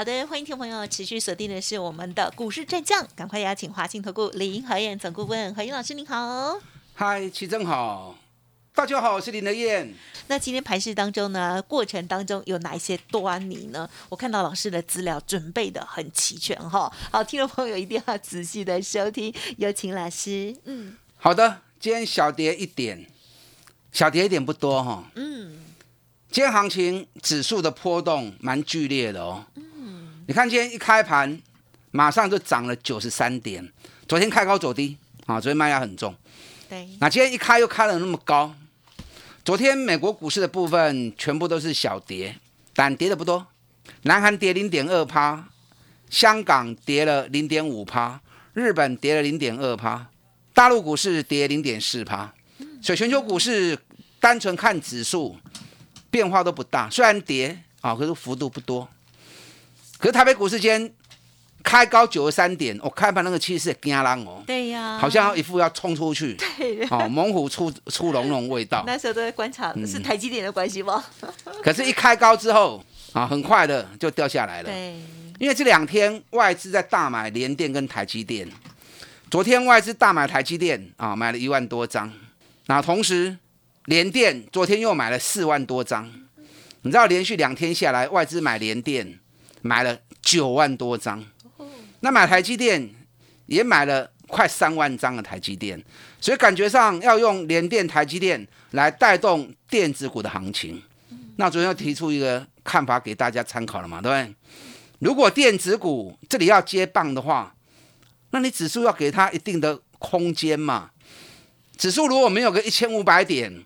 [0.00, 6.58] 好的，欢迎听众朋友持续锁定的是我们的股市战将，赶快邀请华信投顾林和燕总顾问何燕老师，您好。
[6.94, 8.16] 嗨，齐正好，
[8.74, 9.92] 大家好，我是林德燕。
[10.28, 13.86] 那今天盘市当中呢，过程当中有哪一些端倪呢？
[14.08, 16.90] 我看到老师的资料准备的很齐全哈。
[17.12, 20.56] 好，听众朋友一定要仔细的收听，有请老师。
[20.64, 23.06] 嗯，好的，今天小跌一点，
[23.92, 25.04] 小跌一点不多哈。
[25.16, 25.58] 嗯，
[26.30, 29.44] 今天行情指数的波动蛮剧烈的哦。
[29.56, 29.62] 嗯，
[30.30, 31.42] 你看今天一开盘，
[31.90, 33.68] 马上就涨了九十三点。
[34.06, 36.14] 昨天开高走低啊，昨天卖压很重。
[36.68, 38.54] 对，那今天一开又开了那么高。
[39.44, 42.36] 昨天美国股市的部分全部都是小跌，
[42.76, 43.44] 但跌的不多。
[44.02, 45.48] 南韩跌零点二趴，
[46.08, 48.20] 香港跌了零点五趴，
[48.52, 50.06] 日本跌了零点二趴，
[50.54, 52.32] 大陆股市跌零点四趴。
[52.80, 53.76] 所以全球股市
[54.20, 55.36] 单纯看指数
[56.08, 58.88] 变化都不大，虽然跌啊，可是幅度不多。
[60.00, 60.92] 可是台北股市间。
[61.62, 68.82] 开高九十三点，我开盘那个气势惊人哦，对呀，好像一副要冲出去， 对，哦，猛虎出出笼笼味道。
[68.86, 71.04] 那时候都在观察，是台积电的关系吗？
[71.62, 74.70] 可是，一开高之后，啊，很快的就掉下来了。
[74.70, 74.94] 对，
[75.38, 78.48] 因为这两天外资在大买联电跟台积电，
[79.30, 82.10] 昨天外资大买台积电啊，买了一万多张，
[82.68, 83.36] 那同时
[83.84, 86.10] 联电昨天又买了四万多张，
[86.80, 89.19] 你知道连续两天下来，外资买联电
[89.62, 91.24] 买了九万多张。
[92.00, 92.88] 那买台积电
[93.46, 95.82] 也买了快三万张的台积电，
[96.20, 100.82] 所以感觉上要用联电、台积电来带动电子股的行情。
[101.36, 104.34] 那昨天要提出一个看法给大家参考了嘛，对不对？
[105.00, 107.54] 如果电子股这里要接棒的话，
[108.30, 110.90] 那你指数要给它一定的空间嘛。
[111.76, 113.64] 指数如果没有个一千五百点，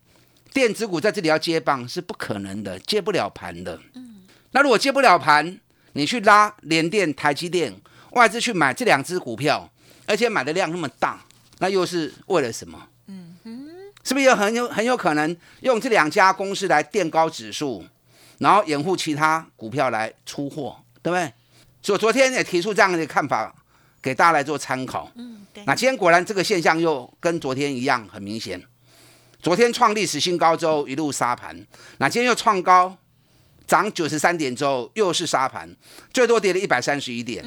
[0.53, 3.81] 电子股在这里要接棒是不可能的，接不了盘的。
[4.53, 5.59] 那如果接不了盘，
[5.95, 7.75] 你去拉联电、台积电。
[8.11, 9.69] 外资去买这两只股票，
[10.07, 11.21] 而且买的量那么大，
[11.59, 12.81] 那又是为了什么？
[13.09, 13.69] 嗯哼，
[14.05, 17.85] 是不是有很有很有可能用这两家公司来垫高指数，
[18.39, 21.33] 然后掩护其他股票来出货，对不对？
[21.83, 23.53] 所以昨天也提出这样的看法，
[24.01, 25.11] 给大家来做参考。
[25.17, 25.65] 嗯，对。
[25.67, 28.63] 那今天果然这个现象又跟昨天一样，很明显。
[29.43, 31.67] 昨天创历史新高之后一路杀盘，
[31.99, 32.97] 那今天又创高，
[33.67, 35.69] 涨九十三点之后又是杀盘，
[36.13, 37.45] 最多跌了一百三十一点。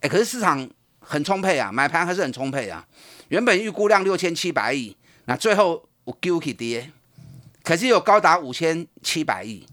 [0.00, 0.68] 哎，可是市场
[0.98, 2.86] 很充沛啊，买盘还是很充沛啊。
[3.28, 6.90] 原本预估量六千七百亿，那最后我丢起跌，
[7.62, 9.66] 可是有高达五千七百亿。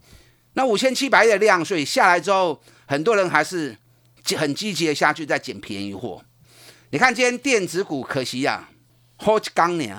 [0.54, 3.76] 那五千七百亿的量，所以下来之后，很多人还是
[4.38, 6.24] 很积极的下去在捡便宜货。
[6.92, 8.70] 你看今天电子股，可惜呀
[9.18, 9.98] ，hold 刚年。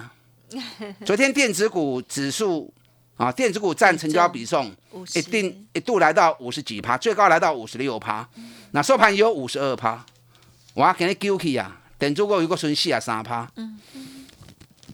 [1.04, 2.72] 昨天电子股指数
[3.16, 4.74] 啊，电子股占成交比重
[5.14, 8.28] 一定一度来到五十几趴，最高来到五十六趴。
[8.72, 10.04] 那收盘也有五十二趴。
[10.74, 11.80] 我给你丢起啊！
[11.96, 13.48] 等住过有个顺四啊三趴。
[13.56, 13.78] 嗯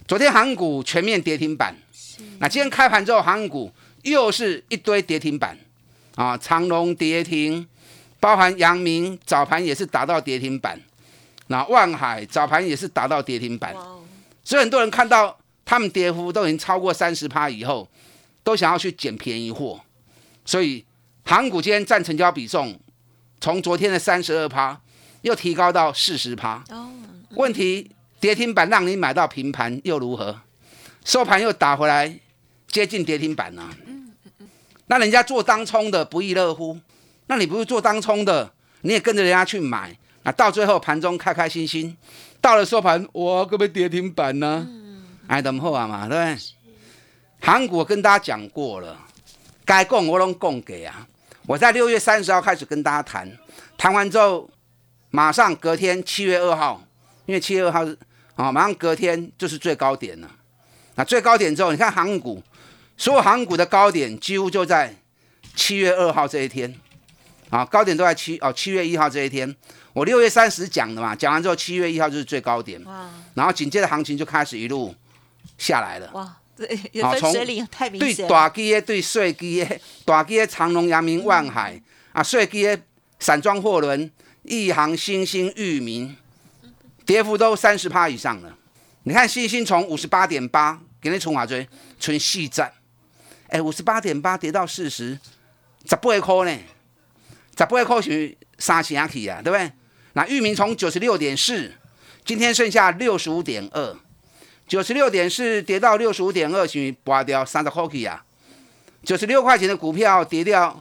[0.06, 1.74] 昨天航股全面跌停板。
[2.38, 3.72] 那今天开盘之后，航股
[4.02, 5.56] 又是一堆跌停板
[6.16, 6.36] 啊！
[6.36, 7.66] 长隆跌停，
[8.18, 10.78] 包含阳明早盘也是打到跌停板。
[11.46, 13.74] 那万海早盘也是打到跌停板。
[14.44, 17.88] 所以很多人看到他们跌幅都已经超过三十趴以后，
[18.42, 19.80] 都想要去捡便宜货。
[20.44, 20.84] 所以
[21.24, 22.78] 航股今天占成交比重
[23.40, 24.80] 从昨天的三十二趴。
[25.22, 26.64] 又提高到四十趴。
[26.70, 26.88] 哦，
[27.32, 30.40] 问题跌停板让你买到平盘又如何？
[31.04, 32.18] 收盘又打回来
[32.68, 33.68] 接近跌停板呢？
[33.86, 34.12] 嗯。
[34.86, 36.80] 那人家做当冲的不亦乐乎？
[37.26, 41.94] 那你不是做当冲的，你也跟着人家去买，那到最后盘中开开心心，
[42.40, 44.66] 到了收盘，哇，可不跌停板呢？
[44.66, 45.04] 嗯。
[45.26, 46.38] 哎，等后啊嘛，对不对？
[47.40, 48.96] 韩国跟大家讲过了，
[49.64, 51.06] 该供我拢供给啊。
[51.46, 53.30] 我在六月三十号开始跟大家谈，
[53.76, 54.48] 谈完之后。
[55.12, 56.80] 马上隔天七月二号，
[57.26, 57.98] 因为七月二号是
[58.36, 60.30] 啊，马上隔天就是最高点了。
[60.94, 62.40] 那最高点之后，你看航股，
[62.96, 64.94] 所有航股的高点几乎就在
[65.56, 66.72] 七月二号这一天
[67.50, 69.52] 啊，高点都在七哦七月一号这一天。
[69.94, 72.80] 我六月三十讲的嘛，讲完之后七月一号就是最高点。
[72.84, 73.10] 哇！
[73.34, 74.94] 然后紧接着行情就开始一路
[75.58, 76.08] 下来了。
[76.12, 76.36] 哇！
[76.66, 78.16] 对，分水岭太明显。
[78.16, 81.80] 对大基的对小基的，大基的长隆、阳明、万海
[82.12, 82.80] 啊，小基的
[83.18, 84.10] 散装货轮。
[84.42, 86.16] 一行、星星、域名，
[87.04, 88.56] 跌幅都三十趴以上了。
[89.02, 91.68] 你看星星从五十八点八给你从哪追？
[91.98, 92.72] 存细站，
[93.48, 95.18] 哎，五十八点八跌到四十，
[95.84, 96.58] 十八块呢？
[97.56, 99.70] 十八块是三成起啊，对不对？
[100.14, 101.74] 那域名从九十六点四，
[102.24, 103.94] 今天剩下六十五点二，
[104.70, 108.24] 九十六点四跌到六十五点二，是拔掉三十块去啊。
[109.02, 110.80] 九十六块钱的股票跌掉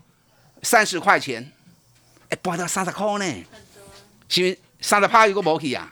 [0.62, 1.52] 三十块钱，
[2.30, 3.44] 哎，拔掉三十块呢，
[4.28, 5.92] 是三十趴一个毛去啊。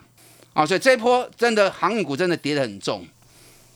[0.54, 3.04] 啊，所以这一波真的航运股真的跌得很重。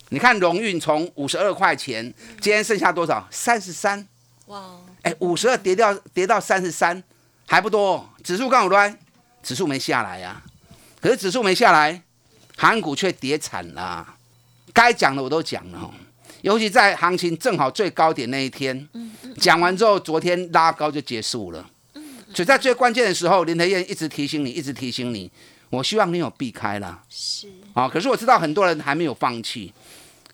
[0.09, 3.27] 你看荣运从五十二块钱，今天剩下多少？
[3.31, 4.07] 三十三。
[4.45, 4.77] 哇！
[5.01, 7.03] 哎，五十二跌掉跌到三十三，
[7.47, 8.07] 还不多。
[8.23, 8.95] 指数刚好乱，
[9.41, 10.43] 指数没下来呀。
[11.01, 12.03] 可是指数没下来，
[12.61, 14.07] 航运股却跌惨了。
[14.71, 15.91] 该讲的我都讲了，
[16.43, 18.87] 尤其在行情正好最高点那一天，
[19.39, 21.67] 讲完之后，昨天拉高就结束了。
[22.31, 25.31] 所以在最关键的时候，林德燕一直提醒你，一直提醒你。
[25.71, 27.01] 我希望你有避开了。
[27.09, 29.73] 是啊，可是我知道很多人还没有放弃。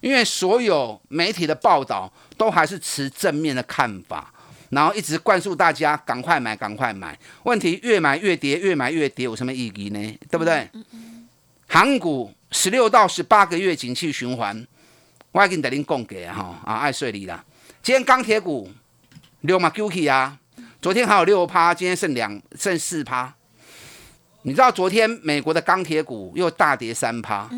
[0.02, 4.32] 因为所有媒体的报道都还是持正面的看法，
[4.72, 7.18] 然后一直灌输大家赶快买，赶快买。
[7.44, 10.20] 问题越买越跌，越买越跌，有什么意义呢？
[10.30, 10.70] 对不对？
[11.68, 14.66] 韩股十六到十八个月景气循环，
[15.32, 17.44] 我已经带您供给哈啊，爱睡你了。
[17.84, 18.72] 今天钢铁股
[19.42, 20.38] 六嘛 Q K 啊，
[20.82, 23.34] 昨天还有六趴，今天剩两剩四趴。
[24.44, 27.50] 你知道昨天美国的钢铁股又大跌三趴。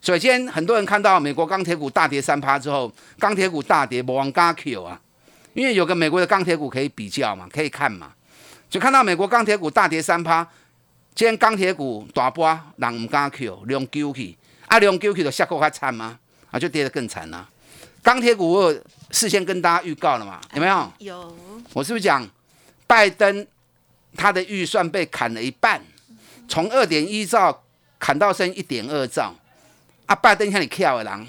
[0.00, 5.00] 首先，很多人看到美国钢铁股大跌三趴之后，钢铁股大跌，不往嘎 Q 啊，
[5.54, 8.12] 因为有个美国的钢铁股可以比较嘛，可以看嘛，
[8.70, 10.46] 就看到美国钢铁股大跌三趴，
[11.20, 16.18] 今天钢铁股大波，人唔敢 Q，两 Q 去，啊两 Q 去就下股还惨吗？
[16.50, 17.46] 啊，就跌得更惨了。
[18.02, 18.74] 钢铁股我
[19.10, 20.92] 事先跟大家预告了嘛，有没有？
[21.00, 21.36] 有。
[21.74, 22.26] 我是不是讲
[22.86, 23.46] 拜登
[24.16, 25.82] 他的预算被砍了一半，
[26.48, 27.64] 从二点一兆
[27.98, 29.34] 砍到剩一点二兆？
[30.06, 31.26] 啊，拜登像你巧的人，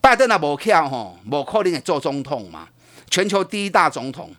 [0.00, 2.68] 拜登啊无巧吼，无可能会做总统嘛。
[3.10, 4.32] 全球第一大总统，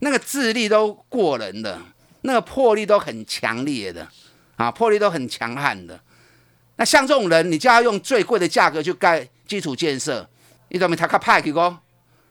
[0.00, 1.80] 那个智力都过人的，
[2.20, 4.06] 那个魄力都很强烈的
[4.56, 6.00] 啊，魄力都很强悍的。
[6.76, 10.28] 那像这种人，你就要用最贵的价格去盖基础建设，
[10.68, 10.96] 你懂没？
[10.96, 11.80] 他卡派去讲，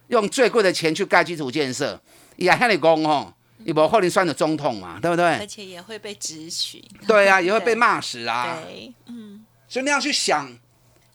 [0.08, 2.00] 用最贵的钱去盖基础建设，
[2.36, 5.24] 也向你讲哦，你不可能算的总统嘛，对不对？
[5.38, 6.84] 而且也会被指取。
[7.06, 8.58] 对啊，也会被骂死啊。
[8.64, 9.44] 对，嗯。
[9.68, 10.50] 所以那样去想。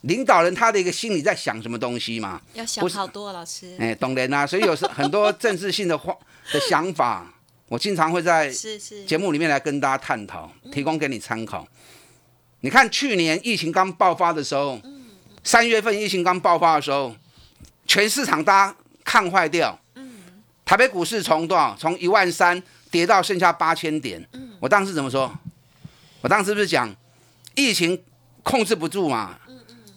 [0.04, 2.42] 领导人他的一个心里在想什么东西嘛？
[2.54, 3.76] 要想好多，老师。
[3.78, 6.18] 哎，懂人啊，所以有时很多政治性的话
[6.54, 7.30] 的想法，
[7.70, 8.52] 我经常会在
[9.06, 11.66] 节目里面来跟大家探讨，提供给你参考。
[12.62, 14.82] 你看去年疫情刚爆发的时候，
[15.44, 17.16] 三月份疫情刚爆发的时候，
[17.86, 19.80] 全市场大家看坏掉。
[20.66, 21.76] 台北股市从多少？
[21.80, 24.28] 从一万三跌到剩下八千点。
[24.60, 25.32] 我当时怎么说？
[26.22, 26.94] 我当时不是讲
[27.56, 28.02] 疫情
[28.42, 29.38] 控制不住嘛？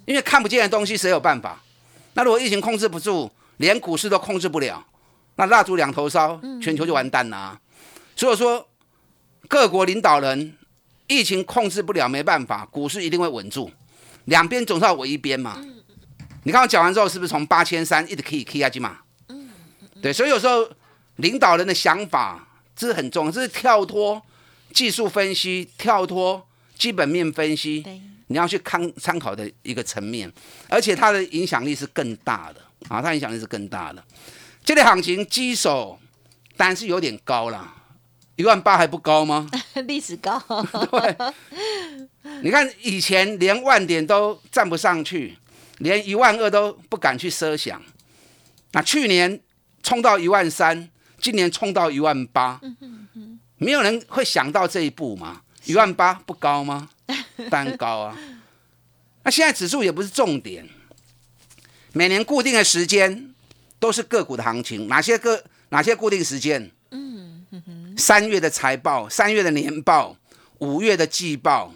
[0.04, 1.62] 因为看不见的东西，谁有办法？
[2.12, 4.84] 那如果疫情控制不住，连股市都控制不了，
[5.36, 7.58] 那蜡烛两头烧，全球就完蛋了。
[8.14, 8.68] 所以说，
[9.48, 10.54] 各国领导人，
[11.06, 13.70] 疫情控制不了，没办法，股市一定会稳住。
[14.26, 15.58] 两边总是要围一边嘛。
[16.44, 18.98] 你看我讲完之后，是不是从八千三一直可以 K 下去嘛？
[20.00, 20.68] 对，所以有时候
[21.16, 24.20] 领导人的想法这是很重要，这是跳脱
[24.72, 26.46] 技术分析，跳脱
[26.76, 27.84] 基本面分析。
[28.28, 30.32] 你要去看参考的一个层面，
[30.68, 34.02] 而且它的影响力是更大的啊，它影响力是更大的。
[34.64, 35.98] 这类行情基手
[36.56, 37.74] 但是有点高了，
[38.36, 39.48] 一万八还不高吗？
[39.86, 40.38] 历史高。
[40.90, 41.32] 对，
[42.42, 45.36] 你看以前连万点都站不上去，
[45.78, 47.82] 连一万二都不敢去设想。
[48.72, 49.40] 那去年
[49.82, 50.88] 冲到一万三，
[51.20, 52.60] 今年冲到一万八，
[53.56, 55.42] 没有人会想到这一步嘛？
[55.64, 56.88] 一万八不高吗？
[57.50, 58.16] 蛋高啊！
[59.24, 60.68] 那现在指数也不是重点，
[61.92, 63.31] 每年固定的时间
[63.82, 64.86] 都是个股的行情。
[64.86, 66.70] 哪些个哪些固定时间？
[66.92, 67.44] 嗯
[67.98, 70.16] 三月的财报，三月的年报，
[70.58, 71.74] 五月的季报，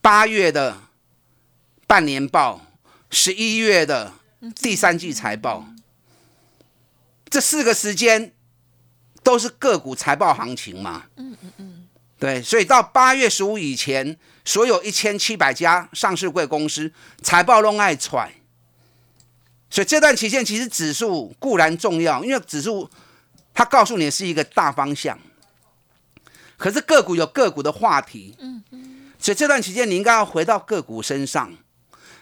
[0.00, 0.82] 八月的
[1.86, 2.66] 半年报，
[3.08, 4.14] 十一月的
[4.56, 5.64] 第三季财报。
[7.30, 8.32] 这四个时间
[9.22, 11.04] 都是个股财报行情嘛？
[11.16, 11.88] 嗯嗯嗯。
[12.18, 14.18] 对，所以到八月十五以前。
[14.44, 18.28] 所有一千七百家上市贵公司财报都爱踹，
[19.72, 22.90] 所以这段期间其实指数固然重要，因为指数
[23.54, 25.18] 它告诉你是一个大方向，
[26.58, 31.50] 可是个股有个股的话题，嗯嗯，所以这段期间你应该要回到个股身上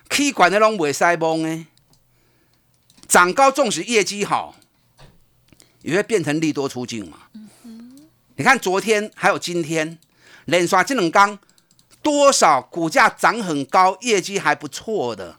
[0.09, 1.67] ，K 管的拢未塞崩呢，
[3.09, 4.55] 涨高纵使业绩好，
[5.83, 7.19] 也会变成利多出境嘛，
[7.65, 9.99] 嗯你看昨天还有今天
[10.45, 11.37] 连刷这两刚。
[12.03, 15.37] 多少股价涨很高、业绩还不错的，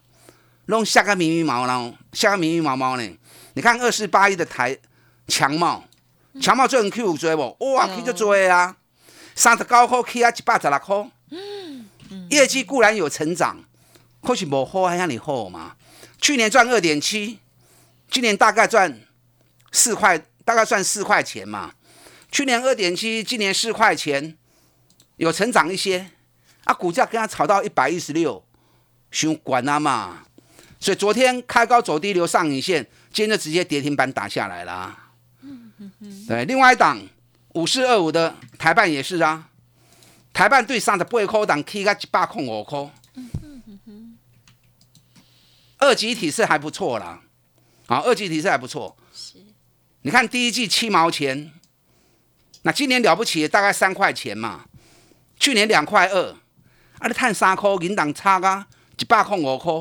[0.72, 3.18] 弄下个迷迷毛毛，下个迷迷毛毛呢？
[3.52, 4.74] 你看二四八一的台
[5.28, 5.84] 强茂，
[6.40, 7.54] 强茂最近 Q 追不？
[7.74, 8.74] 哇，Q 就追啊！
[9.34, 11.10] 三十九块 K 啊，一百十六块。
[11.30, 11.88] 嗯
[12.30, 13.62] 业绩固然有成长，
[14.22, 15.76] 可是无好还让你好嘛。
[16.18, 17.38] 去年赚二点七，
[18.10, 19.02] 今年大概赚
[19.72, 21.74] 四块，大概赚四块钱嘛。
[22.30, 24.38] 去年二点七，今年四块钱，
[25.16, 26.12] 有成长一些。
[26.64, 28.42] 啊，股价跟它炒到一百一十六，
[29.10, 30.21] 想管啊嘛。
[30.82, 34.98] 所以昨天开高走低留上影线，今天就直接跌停板打下来了。
[36.26, 37.00] 对，另外一档
[37.50, 39.48] 五四二五的台办也是啊，
[40.32, 42.90] 台办对上的八块档 K 个一百空五块。
[45.78, 47.20] 二级体是还不错啦，
[47.86, 48.96] 好，二级体是还不错。
[49.14, 49.34] 是，
[50.00, 51.52] 你看第一季七毛钱，
[52.62, 54.64] 那今年了不起大概三块钱嘛，
[55.38, 56.32] 去年两块二，
[56.98, 58.66] 啊，你探三块，银档差啊，
[58.98, 59.72] 一百空五块，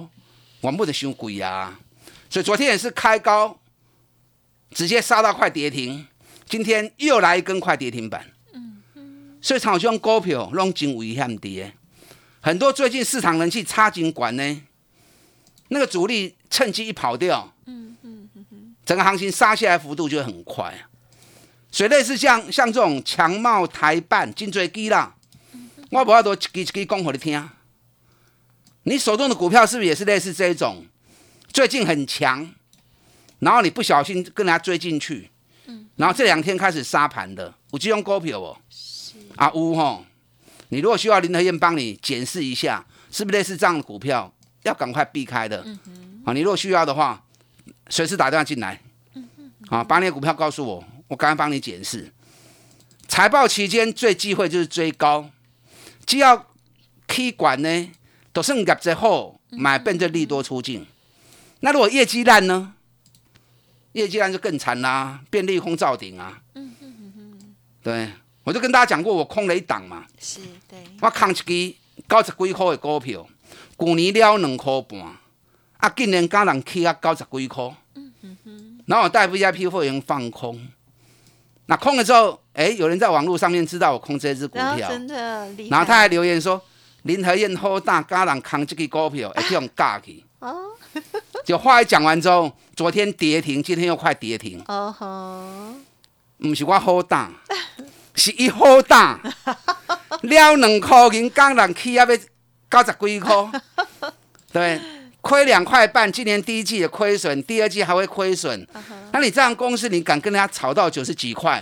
[0.62, 1.80] 我不得伤贵啊。
[2.30, 3.60] 所以昨天也是开高，
[4.72, 6.08] 直接杀到快跌停，
[6.48, 8.26] 今天又来一根快跌停板。
[8.54, 9.38] 嗯嗯。
[9.42, 11.72] 所以炒这种股票拢真危险的，
[12.40, 14.62] 很多最近市场人气差劲管呢。
[15.70, 20.88] 那个主力趁机一跑掉，嗯嗯嗯整个行情杀下来幅度就很快啊。
[21.72, 25.16] 所以类似像像这种强茂台办、金追基啦，
[25.90, 27.50] 我不要多一支一支讲给你听。
[28.84, 30.86] 你手中的股票是不是也是类似这一种？
[31.54, 32.54] 最近很强，
[33.40, 35.30] 然后你不小心跟人家追进去，
[35.98, 38.58] 然后这两天开始杀盘的，有这种股票哦。
[39.36, 40.06] 啊，有吼。
[40.70, 44.34] 你如果需要林德燕帮你检视一下，是不是类似这样的股票？
[44.64, 45.66] 要赶快避开的，
[46.24, 46.32] 啊！
[46.34, 47.26] 你如果需要的话，
[47.90, 48.80] 随时打电话进来，
[49.70, 52.14] 啊，把你的股票告诉我，我赶快帮你检视。
[53.08, 55.30] 财报期间最忌讳就是追高，
[56.06, 56.46] 既要
[57.08, 57.92] K 管呢，
[58.34, 60.86] 都是业绩好，买变成利多出境。
[61.62, 62.74] 那如果业绩烂呢？
[63.94, 66.42] 业绩烂就更惨啦，变利空造顶啊！
[66.56, 68.10] 嗯嗯嗯对，
[68.46, 71.76] 我就跟大家讲过，我空了一档嘛，是对，我空一支
[72.08, 73.28] 九十几块的股票。
[73.78, 75.00] 去年了两块半，
[75.78, 77.76] 啊，今年敢人起啊九十几块，
[78.86, 80.68] 然后我带 VIP 会员放空，
[81.66, 86.62] 那空了之后，哎，有人在网络上面知道我空这支股票，真的然后他还留言说
[87.04, 90.24] 林和燕好大，家人扛这个股票， 会用价去。
[90.40, 90.72] 哦，
[91.46, 94.62] 就话一讲完之后，昨天跌停，今天又快跌停。
[94.68, 95.76] 哦吼，
[96.38, 97.32] 不是我好大，
[98.16, 99.20] 是一好大，
[100.22, 102.18] 了两块银，敢人起啊要。
[102.72, 103.36] 九十几块，
[104.54, 104.80] 对，
[105.20, 106.10] 亏两块半。
[106.10, 108.66] 今年第一季也亏损，第二季还会亏损。
[109.12, 111.62] 那你这样公司，你敢跟人家炒到九十几块，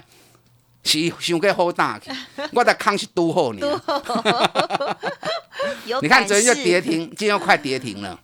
[0.83, 1.99] 是想给好大？
[2.53, 3.61] 我的康是都好你。
[6.01, 8.19] 你看昨天就跌停，今天又快跌停了。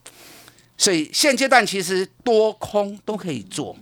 [0.78, 3.76] 所以现阶段其实多空都可以做。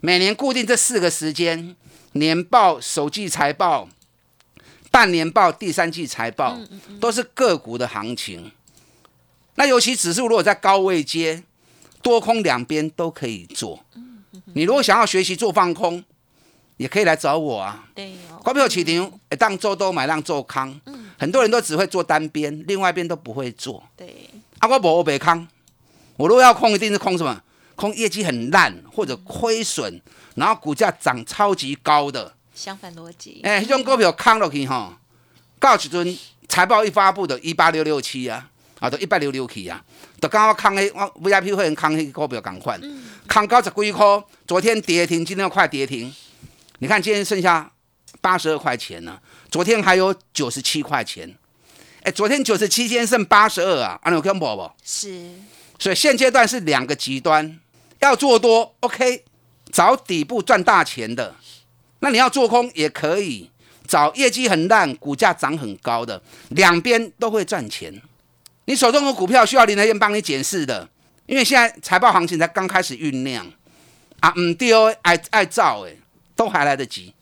[0.00, 1.76] 每年固定这四个时间：
[2.12, 3.88] 年报、首季财报。
[4.92, 6.58] 半年报、第三季财报
[7.00, 8.50] 都是个股的行情。
[9.54, 11.44] 那尤其指数如果在高位接，
[12.02, 13.84] 多空两边都可以做。
[14.54, 16.02] 你如果想要学习做放空，
[16.80, 17.84] 也可以来找我啊。
[17.94, 18.40] 对哦。
[18.42, 20.80] 股票起停，当做多买，让做康。
[21.18, 23.82] 很多人都只会做单边，另外一边都不会做。
[23.94, 24.30] 对。
[24.58, 25.46] 啊，我无北康，
[26.16, 27.38] 我如果要空，一定是空什么？
[27.76, 30.00] 空业绩很烂或者亏损，
[30.36, 32.34] 然后股价涨超级高的。
[32.54, 34.94] 相反逻辑，哎，这种股票扛落去吼，
[35.58, 36.18] 到时阵
[36.48, 39.82] 财报一发布的，一八六六七啊，啊，都一八六六七啊，
[40.18, 42.78] 都刚好扛迄我 VIP 会员扛迄股票赶快，
[43.26, 46.12] 扛高十几块，昨天跌停，今天快跌停，
[46.80, 47.70] 你看今天剩下
[48.20, 49.20] 八十二块钱了，
[49.50, 51.32] 昨天还有九十七块钱，
[52.02, 54.70] 哎，昨天九十七，今天剩八十二啊，安有看不不？
[54.82, 55.30] 是，
[55.78, 57.58] 所以现阶段是两个极端，
[58.00, 59.24] 要做多，OK，
[59.70, 61.36] 找底部赚大钱的。
[62.00, 63.50] 那你要做空也可以，
[63.86, 68.00] 找业绩很烂、股价涨很高的，两边都会赚钱。
[68.64, 70.88] 你手中的股票需要林德燕帮你检视的，
[71.26, 73.46] 因为现在财报行情才刚开始酝酿
[74.20, 75.92] 啊，嗯，第二爱爱造哎，
[76.40, 77.12] 都还来得及。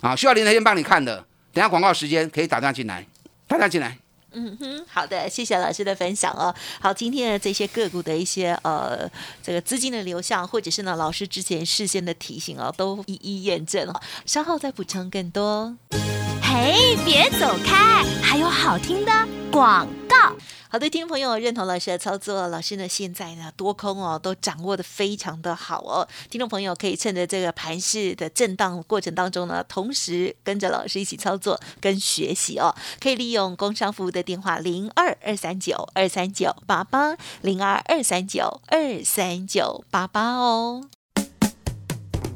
[0.00, 3.06] 啊，需要林德燕帮你看的，等下广告时间可以打电话进来，
[3.46, 3.96] 打电话进来。
[4.32, 6.52] 嗯哼，好的，谢谢老师的分享哦。
[6.80, 9.08] 好，今天的这些个股的一些呃，
[9.40, 14.02] 这个资金的流向，或者是呢老师之前事先的提醒哦，都一一验证了。
[14.26, 15.76] 稍后再补充更多。
[16.42, 19.12] 嘿，别走开，还有好听的
[19.52, 20.05] 广告。
[20.68, 26.06] 好的，听众朋友，认同老师的操作，老师呢现在呢多空哦都掌握的非常的好哦。
[26.28, 32.74] 听众朋友可以趁着这个盘势的震荡过程当中呢，同时跟着老师一起操作跟学习哦。
[33.00, 40.88] 可以利用工商服务的电话零二二三九二三九八八零二二三九二三九八八哦。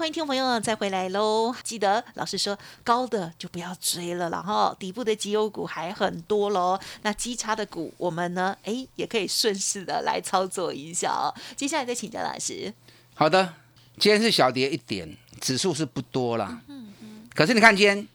[0.00, 1.54] 欢迎听众朋友再回来喽！
[1.62, 6.80] 记得老师说高的就不要追了，然后底部的绩优股还很多喽。
[7.02, 11.28] 那基差的股，我们呢，哎，也可以顺势的来操作一下哦。
[11.54, 12.72] 接下来再请教老师。
[13.12, 13.56] 好的，
[13.98, 16.62] 今天是小跌一点，指数是不多啦。
[16.68, 17.28] 嗯嗯。
[17.34, 18.08] 可是你看今天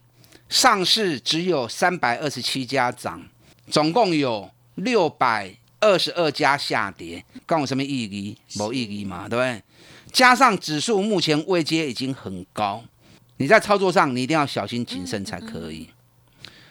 [0.50, 3.24] 上市只有三百二十七家涨，
[3.70, 8.36] 总共有六百二十二家下跌，关我什么意义？
[8.56, 9.62] 没意义嘛，对不对？
[10.16, 12.82] 加上指数目前位阶已经很高，
[13.36, 15.90] 你在操作上你一定要小心谨慎才可以。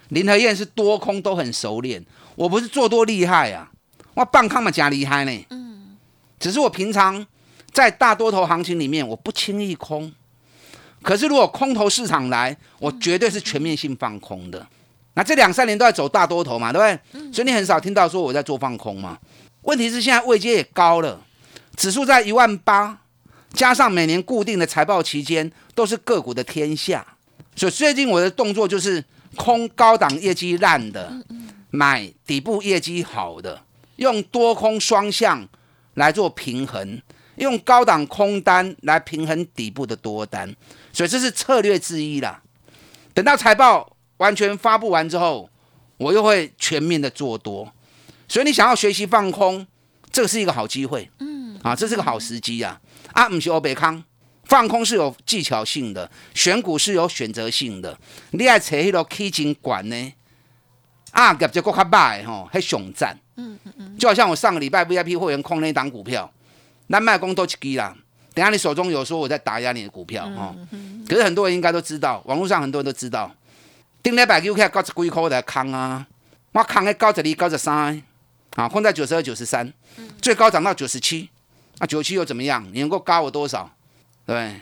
[0.09, 2.03] 林和燕是多空都很熟练，
[2.37, 3.71] 我不是做多厉害啊，
[4.15, 5.47] 我棒康嘛加厉害呢。
[5.51, 5.95] 嗯，
[6.41, 7.27] 只是我平常
[7.71, 10.11] 在大多头行情里面我不轻易空，
[11.03, 14.67] 可是如果空头市场来，我绝对是全面性放空的。
[15.13, 17.31] 那这两三年都在走大多头嘛，对不对？
[17.31, 19.19] 所以你很少听到说我在做放空嘛。
[19.65, 21.21] 问题是现在位阶也高了，
[21.77, 23.01] 指数在一万八。
[23.55, 27.07] 加上每年固定的财报期间都是个股的天下，
[27.55, 29.03] 所以最近我的动作就是
[29.37, 31.13] 空高档业绩烂的，
[31.71, 33.63] 买底部业绩好的，
[33.97, 35.49] 用多空双向
[35.95, 37.01] 来做平衡，
[37.37, 40.55] 用高档空单来平衡底部的多单，
[40.93, 42.43] 所以这是策略之一啦。
[43.13, 45.49] 等到财报完全发布完之后，
[45.97, 47.73] 我又会全面的做多。
[48.27, 49.65] 所以你想要学习放空，
[50.11, 52.81] 这个是一个好机会，嗯，啊，这是个好时机啊。
[53.15, 54.03] 啊，不是欧北康，
[54.45, 57.97] 放空是有技巧性的，选股是有选择性的。
[58.33, 60.13] 你爱找迄个基金管呢？
[61.13, 63.17] 啊，感觉够较歹吼，还熊赞。
[63.37, 63.97] 嗯嗯嗯。
[63.97, 66.29] 就好像我上个礼拜 VIP 会员空那一档股票，
[66.89, 67.97] 那卖空都一支啦。
[68.35, 70.57] 等下你手中有说我在打压你的股票哦。
[71.09, 73.33] 可是很多人应该都知道，网络上很多人都知道，
[74.03, 76.05] 顶礼拜股票高十几块来空啊，
[76.51, 78.03] 我空喺高十二、高十三，
[78.57, 79.73] 啊，空在九十二、九十三，
[80.21, 81.31] 最高涨到九十七。
[81.85, 82.67] 那九七又怎么样？
[82.73, 83.71] 你能够高我多少？
[84.25, 84.59] 对，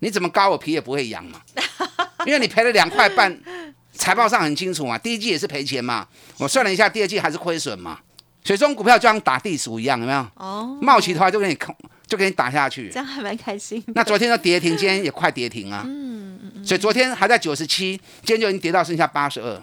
[0.00, 1.40] 你怎么高我皮也不会痒嘛。
[2.26, 3.32] 因为你赔了两块半，
[3.94, 4.98] 财报上很清楚嘛。
[4.98, 6.04] 第一季也是赔钱嘛，
[6.36, 8.00] 我算了一下，第二季还是亏损嘛。
[8.42, 10.26] 所以这种股票就像打地鼠一样，有没有？
[10.34, 10.76] 哦。
[10.82, 11.72] 冒起头来就给你空，
[12.08, 12.88] 就给你打下去。
[12.88, 13.80] 这样还蛮开心。
[13.94, 15.84] 那昨天的跌停，今天也快跌停啊。
[15.86, 16.66] 嗯嗯嗯。
[16.66, 19.62] 所以昨天还在九十七，今天就已经跌到剩下八十二。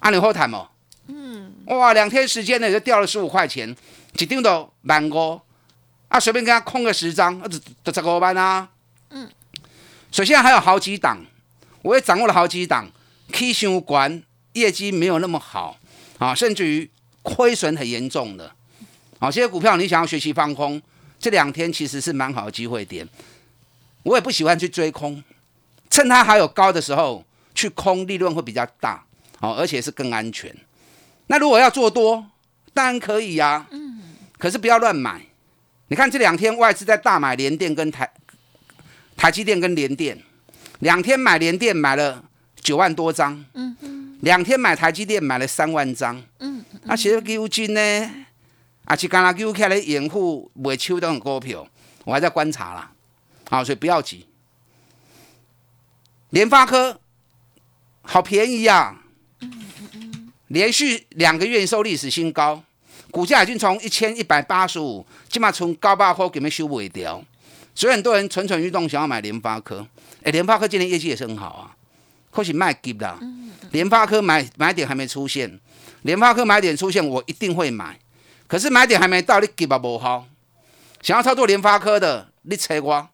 [0.00, 0.70] 按你后谈嘛。
[1.06, 1.52] 嗯。
[1.66, 3.72] 哇，两天时间呢，就掉了十五块钱，
[4.18, 5.40] 一定都满五。
[6.12, 8.68] 啊，随便给他空个十张，啊，这这个班啊？
[9.08, 9.26] 嗯，
[10.10, 11.24] 所以现在还有好几档，
[11.80, 12.86] 我也掌握了好几档
[13.32, 14.22] ，K 线管
[14.52, 15.78] 业绩没有那么好
[16.18, 16.90] 啊，甚至于
[17.22, 18.52] 亏损很严重的。
[19.18, 20.82] 好，这些股票你想要学习放空，
[21.18, 23.08] 这两天其实是蛮好的机会点。
[24.02, 25.24] 我也不喜欢去追空，
[25.88, 29.02] 趁它还有高的时候去空，利润会比较大，
[29.40, 30.54] 好，而且是更安全。
[31.28, 32.26] 那如果要做多，
[32.74, 34.02] 当然可以呀，嗯，
[34.36, 35.22] 可是不要乱买。
[35.92, 38.10] 你看这两天外资在大买联电跟台
[39.14, 40.18] 台积电跟联电，
[40.78, 42.24] 两天买联电买了
[42.62, 48.10] 九万多张，嗯，两天买台积电买了三万张，嗯，啊，其实基金呢，
[48.86, 51.68] 啊，是刚刚基起来掩护未秋的股票，
[52.06, 52.90] 我还在观察啦，
[53.50, 54.26] 好，所以不要急。
[56.30, 56.98] 联发科
[58.00, 58.96] 好便宜呀，
[59.40, 62.64] 嗯嗯嗯，连续两个月收历史新高。
[63.12, 67.22] 股价已经从一千一百八十五，起码从高八块给没收尾掉，
[67.74, 69.86] 所以很多人蠢蠢欲动，想要买联发科。
[70.22, 71.76] 哎，联发科今年业绩也是很好啊，
[72.30, 73.20] 或许卖给啦。
[73.70, 75.60] 联发科买买点还没出现，
[76.02, 77.98] 联发科买点出现，我一定会买。
[78.48, 80.26] 可是买点还没到，你给吧不好。
[81.02, 83.08] 想要操作联发科的，你猜我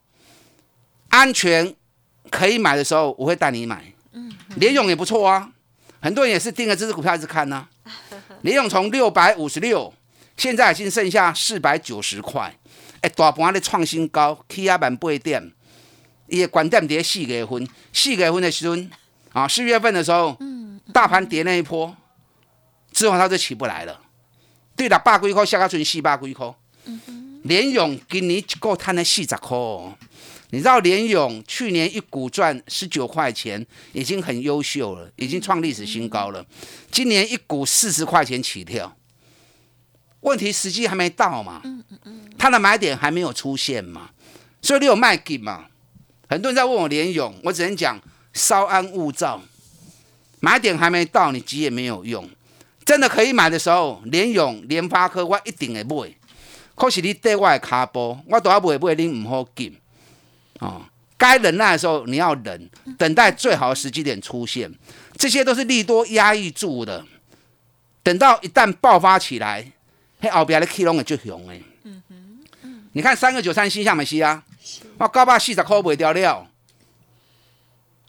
[1.09, 1.75] 安全
[2.29, 3.93] 可以买的时候，我会带你买。
[4.55, 5.51] 联勇也不错啊，
[6.01, 7.67] 很多人也是盯着这只股票一直看呢、
[8.41, 9.93] 联勇从六百五十六，
[10.37, 12.53] 现在已经剩下四百九十块，
[13.01, 15.51] 哎，大盘咧创新高，起啊万八点，
[16.27, 18.91] 伊的关键伫四月份，四月份的时阵
[19.33, 20.37] 啊，四月份的时候，
[20.93, 21.95] 大盘跌那一波
[22.91, 23.99] 之后，它就起不来了。
[24.75, 26.53] 对六百几块下个剩四百几块，
[27.43, 29.57] 联勇今年一个赚了四十块。
[29.57, 29.93] 哦。
[30.51, 36.43] 你知道联勇去年一股赚十九块钱，已经很优秀了，已经创历史新高了。
[36.91, 38.95] 今年一股四十块钱起跳，
[40.21, 41.61] 问题时机还没到嘛，
[42.37, 44.09] 它的买点还没有出现嘛，
[44.61, 45.65] 所以你有卖给嘛？
[46.27, 48.01] 很多人在问我联勇，我只能讲
[48.33, 49.41] 稍安勿躁，
[50.39, 52.27] 买点还没到，你急也没有用。
[52.83, 56.15] 真的可以买的时候，联勇、联发科我一定会买。
[56.73, 59.75] 可是你对我的卡波，我都要买买，你唔好紧。
[60.59, 60.81] 哦，
[61.17, 64.71] 该忍耐的时候你要忍，等待最好的时机点出现，
[65.17, 67.05] 这些都是利多压抑住的。
[68.01, 69.71] 等到一旦爆发起来，
[70.21, 71.61] 嘿，后边的 K 龙也就雄哎。
[72.93, 74.43] 你看三个九三新向美西啊，
[74.97, 76.47] 我高八四十块卖掉了，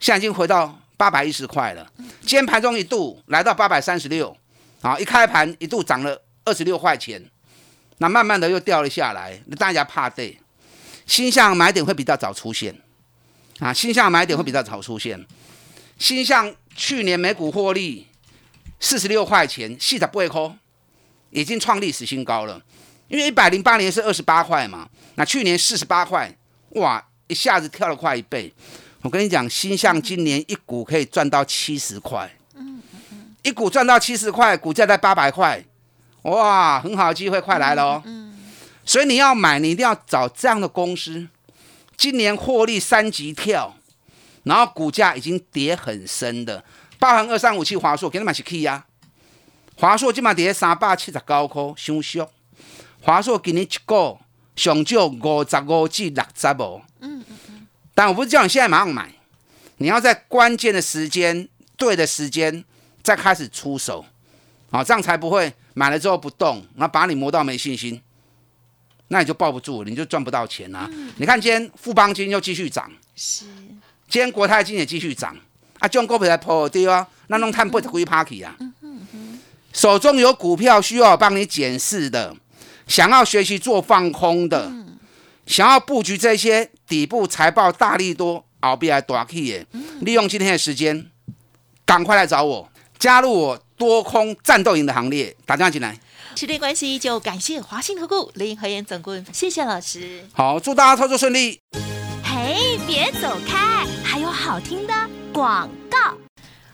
[0.01, 1.87] 现在已经回到八百一十块了。
[2.23, 4.35] 今天盘中一度来到八百三十六，
[4.81, 7.23] 啊，一开盘一度涨了二十六块钱，
[7.99, 10.39] 那慢慢的又掉了下来，那大家怕对。
[11.11, 12.73] 新向买点会比较早出现，
[13.59, 15.27] 啊，新向买点会比较早出现。
[15.99, 18.07] 新向去年每股获利
[18.79, 20.57] 四十六块钱，四十八块，
[21.31, 22.63] 已经创历史新高了。
[23.09, 26.33] 因为一百零八年是二十八块嘛，那去年四十八块，
[26.77, 28.55] 哇，一下子跳了快一倍。
[29.03, 32.31] 我跟你讲，新向今年一股可以赚到七十块，
[33.43, 35.61] 一股赚到七十块，股价在八百块，
[36.23, 38.03] 哇，很好的机会，快来了哦。
[38.91, 41.29] 所以你要买，你一定要找这样的公司，
[41.97, 43.77] 今年获利三级跳，
[44.43, 46.65] 然后股价已经跌很深的，
[46.99, 48.85] 包含二三五七华硕，给你买是 key 啊。
[49.77, 52.27] 华硕今嘛跌三百七十九块，伤俗。
[53.01, 54.19] 华硕今年一个
[54.57, 56.83] 上少五十五至六十五。
[56.99, 57.69] 嗯嗯。
[57.95, 59.15] 但我不是叫你现在马上买，
[59.77, 62.65] 你要在关键的时间、对的时间
[63.05, 64.05] 再开始出手，
[64.73, 68.03] 啊，这样才不会买了之后不动，那把你磨到没信心。
[69.13, 70.89] 那你就抱不住，你就赚不到钱啊！
[71.17, 73.45] 你看今天富邦金又继续涨，是，
[74.09, 75.37] 今天国泰金也继续涨
[75.81, 75.89] 啊！
[75.89, 78.57] 这种股票来破对啊，那弄碳不归 party 啊！
[79.73, 82.37] 手中有股票需要帮你检视的，
[82.87, 84.71] 想要学习做放空的，
[85.45, 89.67] 想要布局这些底部财报大力多、熬必来大 K 的，
[90.03, 91.11] 利用今天的时间，
[91.85, 95.99] 赶快来找我，加入我多空战斗营的行列，打电话进来。
[96.37, 100.27] 时间关系，就感谢华信投顾林和燕总顾问，谢谢老师。
[100.33, 101.61] 好，祝大家操作顺利。
[102.25, 104.95] 嘿，别走开，还有好听的
[105.33, 106.17] 广告。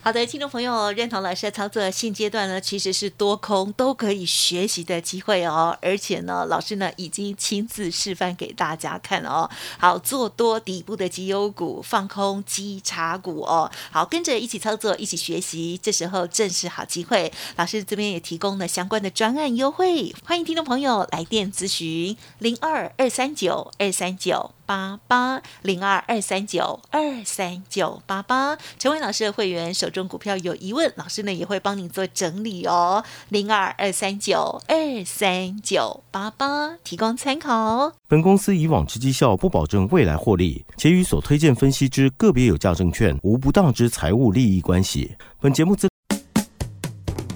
[0.06, 9.50] 好的，听众朋友，认同老师的操作，现阶段呢其实是多空都可以学习的机会哦，而且呢，老师呢已经亲自示范给大家看哦。
[9.78, 13.68] 好，做多底部的绩优股，放空绩差股哦。
[13.90, 17.32] 好，跟着一起操作，一起学习，这时候正是好机会。
[17.56, 24.55] 老师这边也提供了相关的专案优惠，欢迎听众朋友来电咨询零二二三九二三九。
[24.66, 33.02] 八八零二二三九二三九八八，成为老师的会员，手中股票有疑问，老师呢也会帮你做整理哦。
[33.28, 37.92] 零二二三九二三九八八，提供参考。
[38.08, 45.16] 本公司以往之绩效不保证未来获利，且与所推荐分析之个别有价证券无不当之财务利益关系。
[45.40, 45.95] 本节目资。